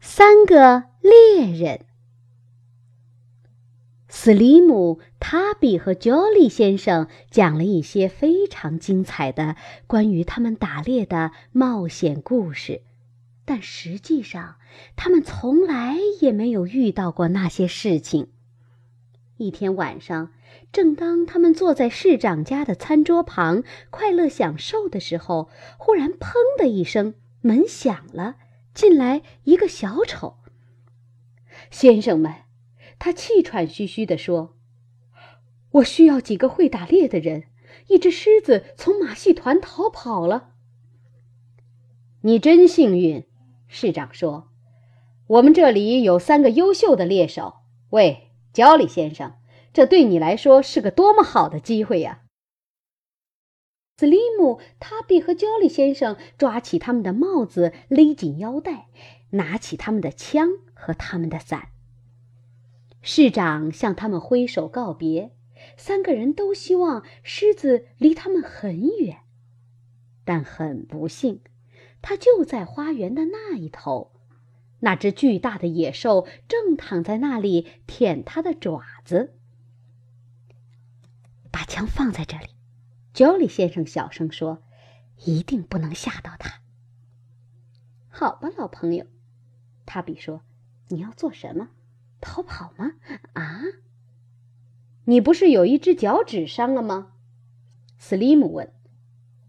[0.00, 1.84] 三个猎人。
[4.08, 9.56] 斯里姆、塔比和焦利先生讲了一些非常精彩的
[9.86, 12.82] 关于他们打猎的冒险故事，
[13.44, 14.56] 但实际上
[14.96, 18.28] 他们从来也没有遇到过那些事情。
[19.36, 20.32] 一天晚上，
[20.72, 28.36] 正当他们坐在市长家的餐桌旁快乐享受的时候，忽然“砰”的一声，门响了，
[28.74, 30.38] 进来一个小丑。
[31.70, 32.34] 先生们。
[33.00, 34.56] 他气喘吁吁地说
[35.70, 37.44] ：“我需要几个会打猎的人。
[37.86, 40.50] 一只狮子从马戏团逃跑了。”
[42.22, 43.24] 你真幸运，
[43.68, 44.48] 市长说
[45.28, 47.58] ：“我们这里有三个优秀的猎手。
[47.90, 49.34] 喂，焦里先生，
[49.72, 52.22] 这对你来说是个多么好的机会呀！”
[53.98, 58.86] 斯利姆、塔比和焦里先生抓起他们的帽子，勒紧腰带，
[59.30, 61.70] 拿起他们的枪和他们的伞。
[63.02, 65.32] 市长向他们挥手告别，
[65.76, 69.22] 三个人都希望狮子离他们很远，
[70.24, 71.40] 但很不幸，
[72.00, 74.12] 它就在花园的那一头。
[74.78, 79.34] 那只巨大的野兽正躺在那里舔它的爪子。
[81.50, 82.46] 把枪放在这里，
[83.18, 84.62] Jolly 先生小声说
[85.26, 86.60] ：“一定不能吓到它。”
[88.08, 89.06] 好吧，老朋友，
[89.84, 90.42] 塔比说
[90.90, 91.70] ：“你要做什么？”
[92.22, 92.92] 逃跑吗？
[93.32, 93.60] 啊！
[95.06, 97.14] 你不是有一只脚趾伤了吗？
[97.98, 98.72] 斯利姆问。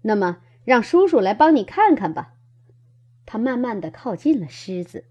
[0.00, 2.32] 那么，让叔叔来帮你看看吧。
[3.26, 5.04] 他慢慢的靠近了狮子，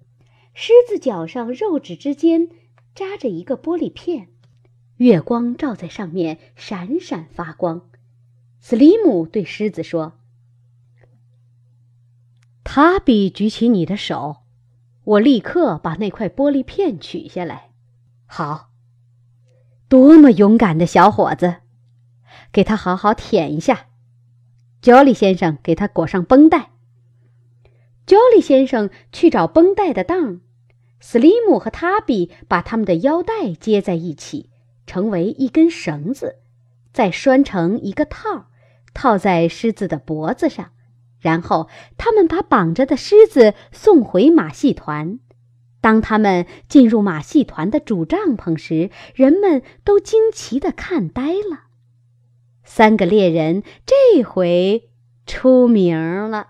[0.56, 2.50] 狮子脚上肉质之间
[2.96, 4.30] 扎着一个玻璃片，
[4.98, 7.88] 月光照在上面，闪闪发光。
[8.60, 10.14] 斯利姆对狮子说
[12.64, 14.38] ：“塔比举起你的手。”
[15.10, 17.72] 我立刻把那块玻璃片取下来。
[18.28, 18.70] 好，
[19.88, 21.62] 多么勇敢的小伙子！
[22.52, 23.88] 给他好好舔一下。
[24.82, 26.70] 焦里先生，给他裹上绷带。
[28.06, 30.42] 焦里先生去找绷带的当。
[31.00, 34.52] 斯利姆和塔比把他们的腰带接在一起，
[34.86, 36.38] 成为一根绳子，
[36.94, 38.48] 再拴成一个套，
[39.00, 40.72] 套在狮子的脖子上。
[41.22, 45.20] 然后，他们把绑着的狮子送回马戏团。
[45.80, 51.68] 当他们进入马戏团的主帐篷时，人们都惊奇地看呆了。
[52.66, 54.90] 三个猎人这回
[55.26, 55.98] 出名
[56.30, 56.48] 了。